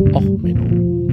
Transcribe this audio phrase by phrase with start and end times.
[0.00, 1.08] Och, Menno.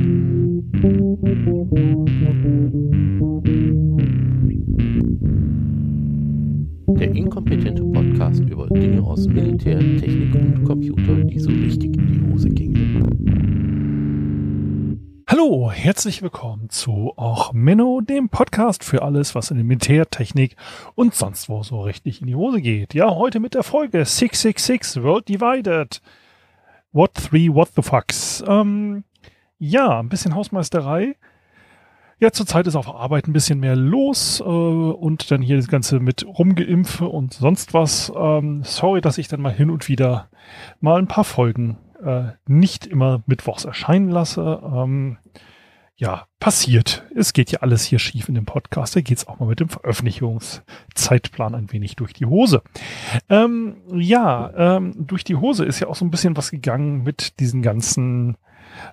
[7.00, 12.32] Der inkompetente Podcast über Dinge aus Militär, Technik und Computer, die so richtig in die
[12.32, 12.76] Hose gingen.
[15.27, 20.55] Hallo, herzlich willkommen zu Och Menno, dem Podcast für alles, was in der Militärtechnik
[20.93, 22.93] und sonst wo so richtig in die Hose geht.
[22.93, 26.02] Ja, heute mit der Folge 666 World Divided.
[26.96, 28.41] What three, what the fucks?
[28.48, 29.04] Ähm,
[29.59, 31.18] ja, ein bisschen Hausmeisterei.
[32.21, 35.99] Ja, zurzeit ist auf Arbeit ein bisschen mehr los äh, und dann hier das Ganze
[35.99, 38.13] mit Rumgeimpfe und sonst was.
[38.16, 40.30] Ähm, sorry, dass ich dann mal hin und wieder
[40.80, 44.62] mal ein paar Folgen äh, nicht immer mittwochs erscheinen lasse.
[44.63, 45.18] Ähm,
[45.98, 47.05] ja, passiert.
[47.16, 48.95] Es geht ja alles hier schief in dem Podcast.
[48.95, 52.63] Da geht's auch mal mit dem Veröffentlichungszeitplan ein wenig durch die Hose.
[53.30, 57.40] Ähm, ja, ähm, durch die Hose ist ja auch so ein bisschen was gegangen mit
[57.40, 58.38] diesen ganzen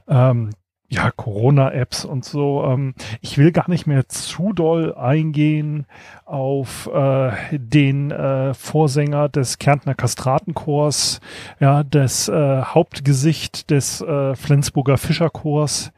[0.06, 0.50] ähm,
[0.92, 2.64] ja, Corona-Apps und so.
[2.64, 5.86] Ähm, ich will gar nicht mehr zu doll eingehen
[6.26, 11.20] auf äh, den äh, Vorsänger des Kärntner Kastratenchors,
[11.60, 15.92] ja, des äh, Hauptgesicht des äh, Flensburger Fischerchors,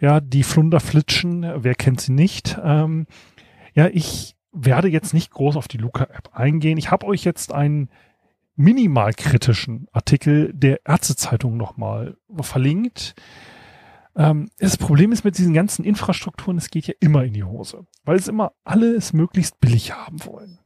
[0.00, 2.58] ja, die Flunderflitschen, wer kennt sie nicht?
[2.64, 3.06] Ähm,
[3.74, 6.78] ja, ich werde jetzt nicht groß auf die Luca-App eingehen.
[6.78, 7.90] Ich habe euch jetzt einen
[8.56, 13.14] minimal kritischen Artikel der Ärztezeitung nochmal verlinkt
[14.16, 17.86] ähm, das Problem ist mit diesen ganzen Infrastrukturen, es geht ja immer in die Hose,
[18.04, 20.58] weil es immer alle es möglichst billig haben wollen.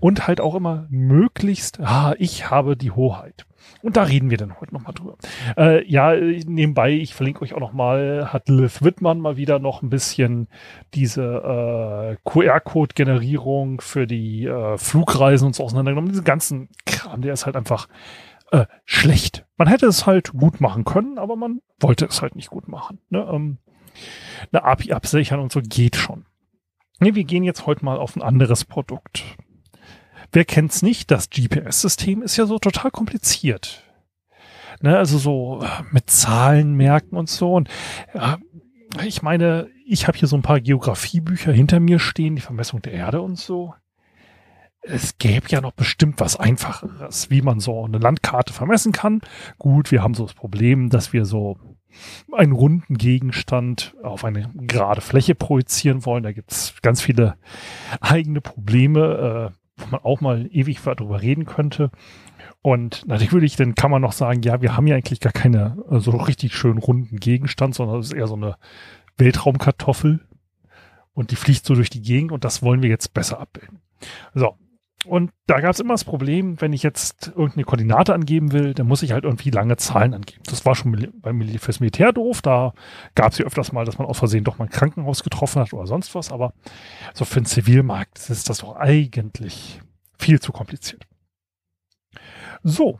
[0.00, 3.46] Und halt auch immer möglichst, ah, ich habe die Hoheit.
[3.82, 5.16] Und da reden wir dann heute nochmal drüber.
[5.56, 9.90] Äh, ja, nebenbei, ich verlinke euch auch nochmal, hat Liv Wittmann mal wieder noch ein
[9.90, 10.46] bisschen
[10.94, 16.10] diese äh, QR-Code-Generierung für die äh, Flugreisen und so auseinandergenommen.
[16.10, 17.88] Diesen ganzen Kram, der ist halt einfach
[18.50, 19.46] äh, schlecht.
[19.56, 23.00] Man hätte es halt gut machen können, aber man wollte es halt nicht gut machen.
[23.10, 23.26] Ne?
[23.30, 23.58] Ähm,
[24.52, 26.26] eine API absichern und so geht schon.
[27.00, 29.24] Nee, wir gehen jetzt heute mal auf ein anderes Produkt.
[30.32, 31.10] Wer kennt's nicht?
[31.10, 33.84] Das GPS-System ist ja so total kompliziert.
[34.80, 37.54] Ne, also so äh, mit Zahlen merken und so.
[37.54, 37.68] Und
[38.14, 38.38] ja,
[39.04, 42.92] ich meine, ich habe hier so ein paar Geografiebücher hinter mir stehen, die Vermessung der
[42.92, 43.74] Erde und so
[44.82, 49.20] es gäbe ja noch bestimmt was Einfacheres, wie man so eine Landkarte vermessen kann.
[49.58, 51.58] Gut, wir haben so das Problem, dass wir so
[52.32, 56.22] einen runden Gegenstand auf eine gerade Fläche projizieren wollen.
[56.22, 57.36] Da gibt es ganz viele
[58.00, 61.90] eigene Probleme, äh, wo man auch mal ewig darüber reden könnte.
[62.62, 66.00] Und natürlich, dann kann man noch sagen, ja, wir haben ja eigentlich gar keine äh,
[66.00, 68.56] so richtig schön runden Gegenstand, sondern es ist eher so eine
[69.16, 70.20] Weltraumkartoffel
[71.14, 73.80] und die fliegt so durch die Gegend und das wollen wir jetzt besser abbilden.
[74.34, 74.56] So,
[75.04, 78.88] und da gab es immer das Problem, wenn ich jetzt irgendeine Koordinate angeben will, dann
[78.88, 80.42] muss ich halt irgendwie lange Zahlen angeben.
[80.46, 81.12] Das war schon
[81.60, 82.42] fürs Militär doof.
[82.42, 82.72] Da
[83.14, 85.72] gab es ja öfters mal, dass man aus Versehen doch mal ein Krankenhaus getroffen hat
[85.72, 86.32] oder sonst was.
[86.32, 86.52] Aber
[87.14, 89.80] so für den Zivilmarkt ist das doch eigentlich
[90.18, 91.06] viel zu kompliziert.
[92.64, 92.98] So.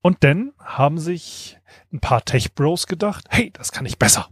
[0.00, 1.58] Und dann haben sich
[1.92, 4.28] ein paar Tech-Bros gedacht, hey, das kann ich besser.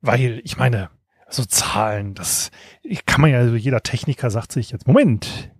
[0.00, 0.90] Weil, ich meine,
[1.28, 2.50] so Zahlen, das
[3.04, 5.50] kann man ja, also jeder Techniker sagt sich jetzt, Moment,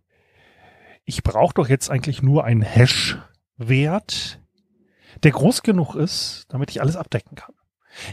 [1.08, 4.42] ich brauche doch jetzt eigentlich nur einen Hash-Wert,
[5.22, 7.54] der groß genug ist, damit ich alles abdecken kann.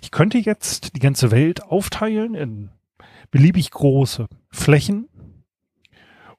[0.02, 2.70] Ich könnte jetzt die ganze Welt aufteilen in
[3.32, 5.10] beliebig große Flächen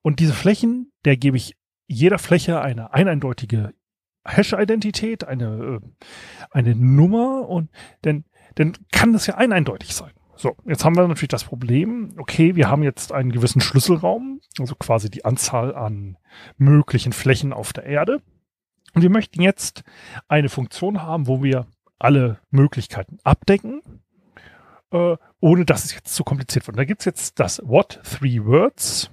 [0.00, 1.56] und diese Flächen, der gebe ich
[1.89, 3.75] jeder Fläche eine eindeutige
[4.25, 6.06] Hash-Identität, eine, äh,
[6.50, 8.25] eine Nummer und dann,
[8.55, 10.12] dann kann das ja eindeutig sein.
[10.37, 14.75] So, jetzt haben wir natürlich das Problem, okay, wir haben jetzt einen gewissen Schlüsselraum, also
[14.75, 16.19] quasi die Anzahl an
[16.59, 18.21] möglichen Flächen auf der Erde.
[18.95, 19.83] Und wir möchten jetzt
[20.29, 21.67] eine Funktion haben, wo wir
[21.99, 23.81] alle Möglichkeiten abdecken,
[24.93, 26.77] äh, ohne dass es jetzt zu kompliziert wird.
[26.77, 29.11] Und da gibt's jetzt das What Three Words.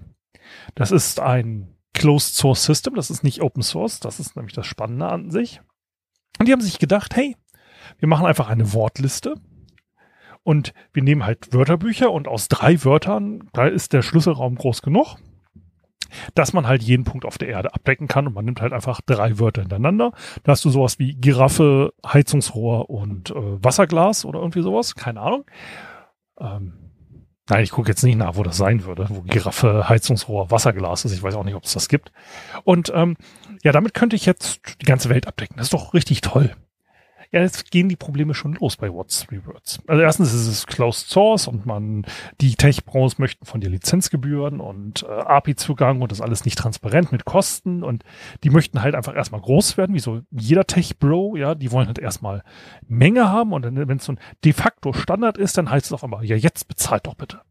[0.76, 4.68] Das ist ein Closed Source System, das ist nicht Open Source, das ist nämlich das
[4.68, 5.62] Spannende an sich.
[6.40, 7.38] Und die haben sich gedacht, hey,
[8.00, 9.36] wir machen einfach eine Wortliste
[10.44, 15.16] und wir nehmen halt Wörterbücher und aus drei Wörtern, da ist der Schlüsselraum groß genug,
[16.36, 19.02] dass man halt jeden Punkt auf der Erde abdecken kann und man nimmt halt einfach
[19.02, 20.12] drei Wörter hintereinander.
[20.44, 25.46] Da hast du sowas wie Giraffe, Heizungsrohr und äh, Wasserglas oder irgendwie sowas, keine Ahnung.
[26.40, 26.74] Ähm,
[27.50, 31.14] nein, ich gucke jetzt nicht nach, wo das sein würde, wo Giraffe, Heizungsrohr, Wasserglas ist.
[31.14, 32.12] Ich weiß auch nicht, ob es das gibt.
[32.64, 33.16] Und ähm,
[33.64, 35.56] ja, damit könnte ich jetzt die ganze Welt abdecken.
[35.58, 36.56] Das ist doch richtig toll.
[37.34, 39.82] Ja, jetzt gehen die Probleme schon los bei What's Three Words.
[39.88, 42.06] Also erstens ist es Closed Source und man,
[42.42, 47.26] die Tech-Bros möchten von dir Lizenzgebühren und äh, API-Zugang und das alles nicht transparent mit
[47.26, 48.04] Kosten und
[48.44, 51.98] die möchten halt einfach erstmal groß werden, wie so jeder Tech-Bro, ja, die wollen halt
[51.98, 52.44] erstmal
[52.88, 56.04] Menge haben und wenn es so ein de facto Standard ist, dann heißt es auf
[56.04, 57.42] einmal, ja, jetzt bezahlt doch bitte.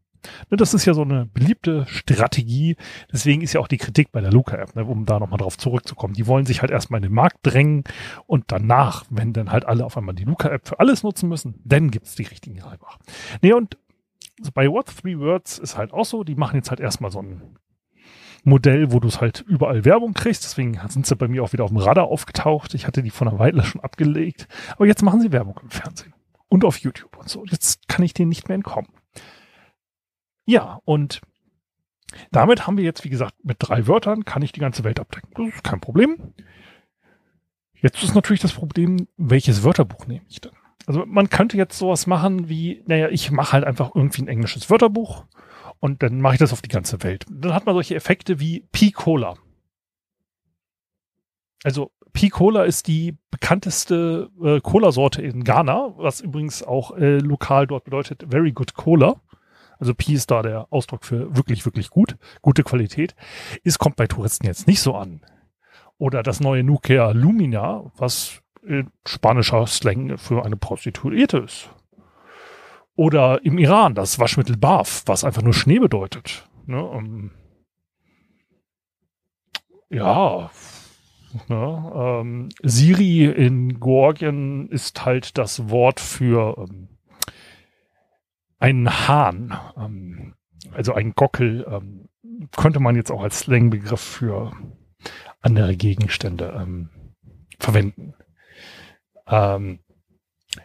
[0.53, 2.75] Ne, das ist ja so eine beliebte Strategie.
[3.11, 6.13] Deswegen ist ja auch die Kritik bei der Luca-App, ne, um da nochmal drauf zurückzukommen.
[6.13, 7.85] Die wollen sich halt erstmal in den Markt drängen
[8.27, 11.89] und danach, wenn dann halt alle auf einmal die Luca-App für alles nutzen müssen, dann
[11.89, 12.99] gibt's die richtigen Reibach.
[13.41, 13.79] Nee, und
[14.53, 17.57] bei What Three Words ist halt auch so, die machen jetzt halt erstmal so ein
[18.43, 20.43] Modell, wo du es halt überall Werbung kriegst.
[20.43, 22.75] Deswegen sind sie bei mir auch wieder auf dem Radar aufgetaucht.
[22.75, 24.47] Ich hatte die von einer Weile schon abgelegt.
[24.73, 26.13] Aber jetzt machen sie Werbung im Fernsehen
[26.47, 27.43] und auf YouTube und so.
[27.49, 28.89] Jetzt kann ich denen nicht mehr entkommen.
[30.45, 31.21] Ja, und
[32.31, 35.29] damit haben wir jetzt, wie gesagt, mit drei Wörtern kann ich die ganze Welt abdecken.
[35.35, 36.33] Das ist kein Problem.
[37.81, 40.51] Jetzt ist natürlich das Problem, welches Wörterbuch nehme ich denn?
[40.85, 44.69] Also man könnte jetzt sowas machen wie, naja, ich mache halt einfach irgendwie ein englisches
[44.69, 45.25] Wörterbuch
[45.79, 47.25] und dann mache ich das auf die ganze Welt.
[47.29, 49.35] Dann hat man solche Effekte wie P-Cola.
[51.63, 57.85] Also P-Cola ist die bekannteste äh, Cola-Sorte in Ghana, was übrigens auch äh, lokal dort
[57.85, 59.21] bedeutet Very Good Cola.
[59.83, 63.17] Also Pi ist da der Ausdruck für wirklich, wirklich gut, gute Qualität.
[63.63, 65.19] Ist, kommt bei Touristen jetzt nicht so an.
[65.97, 71.69] Oder das neue Nokia Lumina, was in spanischer Slang für eine Prostituierte ist.
[72.95, 76.47] Oder im Iran das Waschmittel Baf, was einfach nur Schnee bedeutet.
[76.65, 77.31] Ne, um,
[79.89, 80.49] ja,
[81.49, 86.87] ne, ähm, Siri in Georgien ist halt das Wort für ähm,
[88.63, 90.35] ein Hahn, ähm,
[90.71, 92.07] also ein Gockel, ähm,
[92.55, 94.53] könnte man jetzt auch als Slangbegriff für
[95.41, 96.89] andere Gegenstände ähm,
[97.59, 98.13] verwenden.
[99.27, 99.79] Ähm,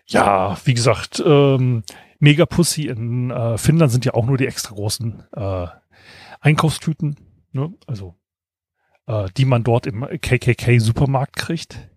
[0.07, 1.83] ja, wie gesagt, ähm,
[2.21, 5.67] Megapussy in äh, Finnland sind ja auch nur die extra großen äh,
[6.39, 7.17] Einkaufstüten,
[7.51, 7.75] ne?
[7.89, 8.15] also
[9.09, 11.91] äh, die man dort im KKK-Supermarkt kriegt.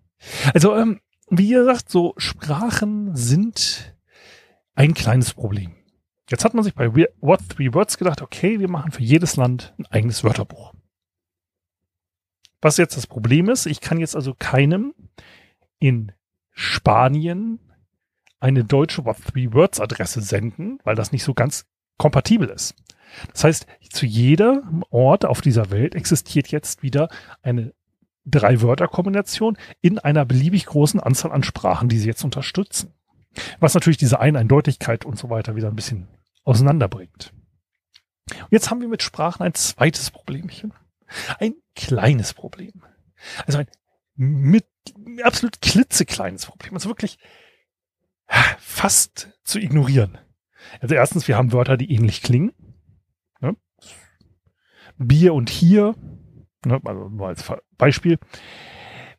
[0.52, 1.00] Also, ähm,
[1.30, 3.94] wie gesagt, so Sprachen sind
[4.74, 5.76] ein kleines Problem.
[6.32, 6.90] Jetzt hat man sich bei
[7.20, 10.72] What Three Words gedacht, okay, wir machen für jedes Land ein eigenes Wörterbuch.
[12.62, 14.94] Was jetzt das Problem ist, ich kann jetzt also keinem
[15.78, 16.12] in
[16.52, 17.58] Spanien
[18.40, 21.66] eine deutsche What Three Words Adresse senden, weil das nicht so ganz
[21.98, 22.76] kompatibel ist.
[23.34, 27.10] Das heißt, zu jeder Ort auf dieser Welt existiert jetzt wieder
[27.42, 27.74] eine
[28.24, 32.94] Drei-Wörter-Kombination in einer beliebig großen Anzahl an Sprachen, die sie jetzt unterstützen.
[33.60, 36.08] Was natürlich diese Eindeutigkeit und so weiter wieder ein bisschen
[36.44, 37.32] auseinanderbringt.
[38.30, 40.72] Und jetzt haben wir mit Sprachen ein zweites Problemchen.
[41.38, 42.84] Ein kleines Problem.
[43.46, 43.66] Also ein
[44.14, 44.66] mit
[45.22, 46.74] absolut klitzekleines Problem.
[46.74, 47.18] Also wirklich
[48.58, 50.18] fast zu ignorieren.
[50.80, 52.52] Also erstens, wir haben Wörter, die ähnlich klingen.
[53.40, 53.56] Ne?
[54.96, 55.94] Bier und hier,
[56.64, 56.80] ne?
[56.84, 57.44] also nur als
[57.76, 58.18] Beispiel.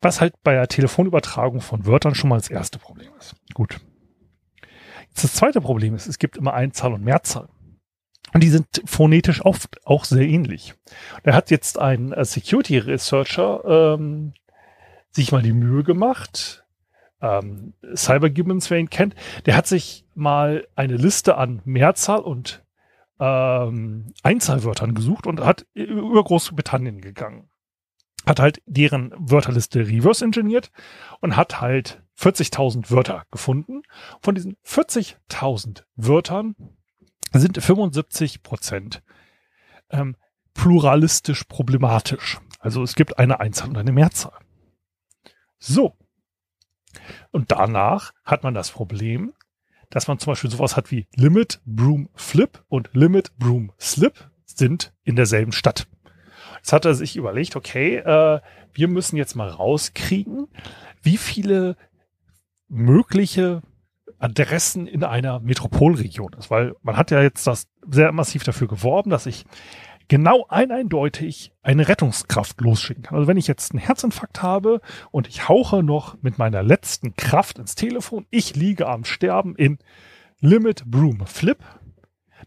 [0.01, 3.35] Was halt bei der Telefonübertragung von Wörtern schon mal das erste Problem ist.
[3.53, 3.79] Gut,
[5.21, 7.49] das zweite Problem ist, es gibt immer Einzahl und Mehrzahl.
[8.33, 10.73] Und die sind phonetisch oft auch sehr ähnlich.
[11.23, 14.33] Da hat jetzt ein äh, Security Researcher ähm,
[15.11, 16.65] sich mal die Mühe gemacht,
[17.21, 19.15] ähm, Cyber Gibbons, wer ihn kennt,
[19.45, 22.63] der hat sich mal eine Liste an Mehrzahl und
[23.19, 27.49] ähm, Einzahlwörtern gesucht und hat über Großbritannien gegangen.
[28.25, 30.71] Hat halt deren Wörterliste reverse engineert
[31.19, 33.83] und hat halt 40.000 Wörter gefunden.
[34.21, 36.55] Von diesen 40.000 Wörtern
[37.33, 39.03] sind 75 Prozent
[39.89, 40.15] ähm,
[40.53, 42.39] pluralistisch problematisch.
[42.59, 44.37] Also es gibt eine Einzahl und eine Mehrzahl.
[45.59, 45.97] So.
[47.31, 49.33] Und danach hat man das Problem,
[49.89, 54.93] dass man zum Beispiel sowas hat wie Limit Broom Flip und Limit Broom Slip sind
[55.03, 55.87] in derselben Stadt.
[56.63, 58.39] Jetzt hat er sich überlegt, okay, äh,
[58.73, 60.47] wir müssen jetzt mal rauskriegen,
[61.01, 61.75] wie viele
[62.69, 63.61] mögliche
[64.17, 69.09] Adressen in einer Metropolregion ist, weil man hat ja jetzt das sehr massiv dafür geworben,
[69.09, 69.43] dass ich
[70.07, 73.17] genau ein eindeutig eine Rettungskraft losschicken kann.
[73.17, 74.79] Also wenn ich jetzt einen Herzinfarkt habe
[75.11, 79.79] und ich hauche noch mit meiner letzten Kraft ins Telefon, ich liege am Sterben in
[80.39, 81.59] Limit Broom Flip,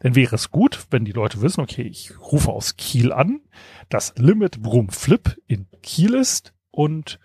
[0.07, 3.41] dann wäre es gut, wenn die Leute wissen, okay, ich rufe aus Kiel an,
[3.89, 7.19] dass Limit Broom Flip in Kiel ist und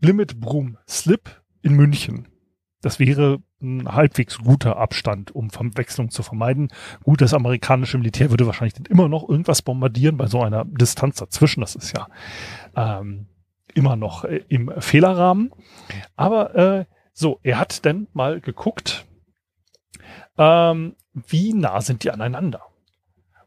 [0.00, 2.28] Limit Broom Slip in München.
[2.80, 6.72] Das wäre ein halbwegs guter Abstand, um Verwechslung zu vermeiden.
[7.04, 11.60] Gut, das amerikanische Militär würde wahrscheinlich immer noch irgendwas bombardieren bei so einer Distanz dazwischen.
[11.60, 12.08] Das ist ja
[12.74, 13.26] ähm,
[13.74, 15.52] immer noch äh, im Fehlerrahmen.
[16.16, 19.04] Aber äh, So, er hat dann mal geguckt,
[20.42, 22.62] ähm, wie nah sind die aneinander.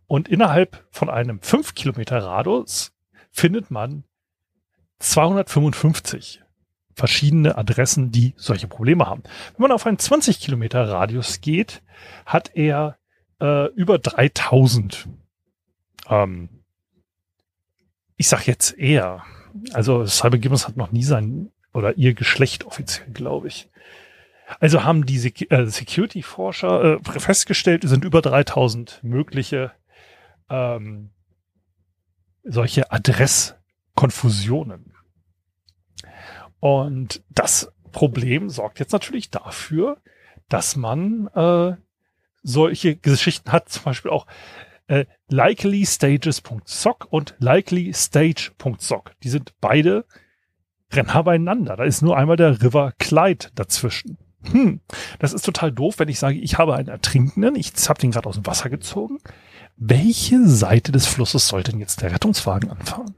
[0.08, 2.94] Und innerhalb von einem 5 Kilometer Radius
[3.32, 4.06] findet man
[5.00, 6.42] 255
[6.94, 9.24] verschiedene Adressen, die solche Probleme haben.
[9.54, 11.82] Wenn man auf einen 20 Kilometer Radius geht,
[12.26, 12.98] hat er
[13.42, 15.10] äh, über 3000.
[16.08, 16.50] Ähm,
[18.16, 19.24] ich sag jetzt eher.
[19.74, 23.70] Also Cybergibbons hat noch nie sein oder ihr Geschlecht offiziell, glaube ich.
[24.60, 29.72] Also haben die äh, Security-Forscher äh, festgestellt, es sind über 3000 mögliche
[30.50, 31.10] ähm,
[32.44, 34.94] solche Adresskonfusionen.
[36.60, 40.02] Und das Problem sorgt jetzt natürlich dafür,
[40.48, 41.76] dass man äh,
[42.44, 44.28] solche Geschichten hat, zum Beispiel auch
[44.88, 49.14] äh, likelystages.soc und likelystage.soc.
[49.24, 50.06] Die sind beide
[50.92, 51.76] rennen beieinander.
[51.76, 54.20] Da ist nur einmal der River Clyde dazwischen.
[54.52, 54.82] Hm,
[55.20, 58.28] das ist total doof, wenn ich sage, ich habe einen Ertrinkenden, ich habe den gerade
[58.28, 59.20] aus dem Wasser gezogen.
[59.78, 63.16] Welche Seite des Flusses soll denn jetzt der Rettungswagen anfahren?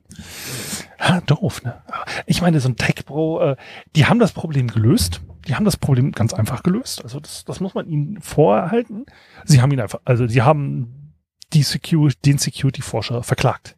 [1.00, 1.84] Ha, doof, ne?
[2.26, 3.56] Ich meine, so ein Tech Pro, äh,
[3.96, 5.22] die haben das Problem gelöst.
[5.48, 7.04] Die haben das Problem ganz einfach gelöst.
[7.04, 9.06] Also das, das muss man ihnen vorhalten.
[9.46, 11.14] Sie haben ihn einfach, also sie haben
[11.54, 13.78] die Security, den Security-Forscher verklagt.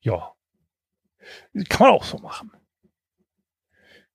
[0.00, 0.32] Ja.
[1.68, 2.50] Kann man auch so machen.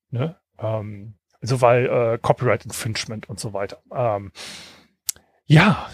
[0.09, 0.37] Ne?
[0.57, 3.79] Ähm, also weil äh, Copyright Infringement und so weiter.
[3.93, 4.31] Ähm,
[5.45, 5.89] ja,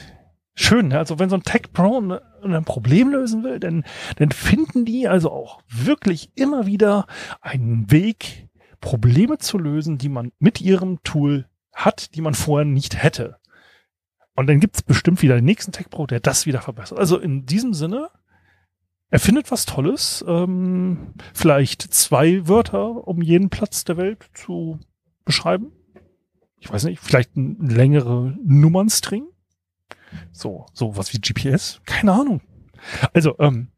[0.54, 0.90] schön.
[0.90, 1.00] Ne?
[1.00, 2.12] Also wenn so ein Tech Pro ein,
[2.44, 3.84] ein Problem lösen will, dann,
[4.18, 7.08] dann finden die also auch wirklich immer wieder
[7.42, 8.48] einen Weg,
[8.80, 13.38] Probleme zu lösen, die man mit ihrem Tool hat, die man vorher nicht hätte.
[14.36, 17.00] Und dann gibt's bestimmt wieder den nächsten Tech Pro, der das wieder verbessert.
[17.00, 18.10] Also in diesem Sinne,
[19.10, 24.80] er findet was Tolles, ähm, vielleicht zwei Wörter um jeden Platz der Welt zu
[25.26, 25.72] beschreiben.
[26.60, 29.26] Ich weiß nicht, vielleicht ein längere Nummernstring.
[30.32, 31.82] So, so was wie GPS.
[31.86, 32.42] Keine Ahnung.
[33.14, 33.70] Also, ähm,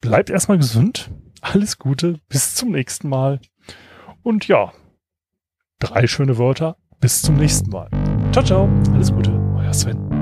[0.00, 1.10] bleibt erstmal gesund.
[1.40, 2.20] Alles Gute.
[2.28, 3.40] Bis zum nächsten Mal.
[4.22, 4.72] Und ja,
[5.78, 6.76] drei schöne Wörter.
[7.00, 7.90] Bis zum nächsten Mal.
[8.32, 8.68] Ciao, ciao.
[8.92, 9.30] Alles Gute.
[9.56, 10.13] Euer Sven.